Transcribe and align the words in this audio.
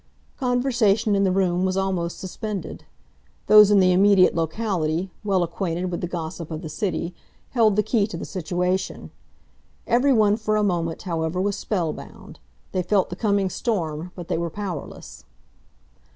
Conversation 0.39 1.13
in 1.15 1.25
the 1.25 1.31
room 1.31 1.63
was 1.63 1.77
almost 1.77 2.17
suspended. 2.17 2.85
Those 3.45 3.69
in 3.69 3.79
the 3.79 3.91
immediate 3.91 4.33
locality, 4.33 5.11
well 5.23 5.43
acquainted 5.43 5.91
with 5.91 6.01
the 6.01 6.07
gossip 6.07 6.49
of 6.49 6.63
the 6.63 6.69
city, 6.69 7.13
held 7.51 7.75
the 7.75 7.83
key 7.83 8.07
to 8.07 8.17
the 8.17 8.25
situation. 8.25 9.11
Every 9.85 10.11
one 10.11 10.37
for 10.37 10.55
a 10.57 10.63
moment, 10.63 11.03
however, 11.03 11.39
was 11.39 11.55
spellbound. 11.55 12.39
They 12.71 12.81
felt 12.81 13.11
the 13.11 13.15
coming 13.15 13.51
storm, 13.51 14.11
but 14.15 14.27
they 14.27 14.39
were 14.39 14.49
powerless. 14.49 15.23